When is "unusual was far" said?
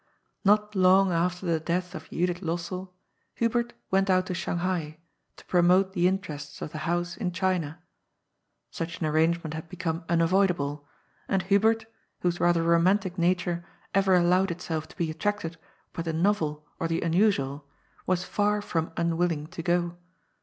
17.01-18.59